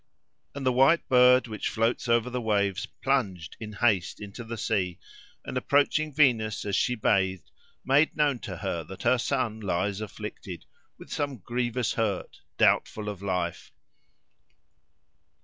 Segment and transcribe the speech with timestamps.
[0.55, 4.97] And the white bird which floats over the waves plunged in haste into the sea,
[5.45, 7.51] and approaching Venus, as she bathed,
[7.85, 10.65] made known to her that her son lies afflicted
[10.97, 13.71] with some grievous hurt, doubtful of life.